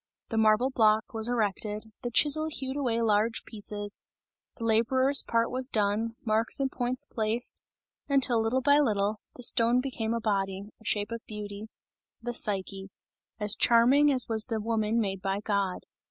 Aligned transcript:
The 0.29 0.37
marble 0.39 0.71
block 0.71 1.13
was 1.13 1.27
erected, 1.27 1.83
the 2.01 2.09
chisel 2.09 2.47
hewed 2.47 2.75
away 2.75 3.03
large 3.03 3.43
pieces; 3.45 4.01
the 4.57 4.63
labourer's 4.63 5.21
part 5.21 5.51
was 5.51 5.69
done, 5.69 6.15
marks 6.25 6.59
and 6.59 6.71
points 6.71 7.05
placed, 7.05 7.61
until 8.09 8.41
little 8.41 8.61
by 8.61 8.79
little, 8.79 9.19
the 9.35 9.43
stone 9.43 9.79
became 9.79 10.15
a 10.15 10.19
body, 10.19 10.63
a 10.81 10.85
shape 10.85 11.11
of 11.11 11.21
beauty 11.27 11.69
the 12.19 12.33
Psyche 12.33 12.89
as 13.39 13.55
charming 13.55 14.11
as 14.11 14.27
was 14.27 14.47
the 14.47 14.59
woman 14.59 14.99
made 14.99 15.21
by 15.21 15.39
God. 15.39 15.83